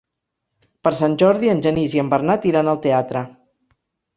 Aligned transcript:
Per 0.87 0.93
Sant 0.99 1.17
Jordi 1.23 1.51
en 1.55 1.61
Genís 1.67 1.93
i 1.99 2.01
en 2.05 2.09
Bernat 2.15 2.49
iran 2.53 2.73
al 2.73 2.81
teatre. 2.87 3.25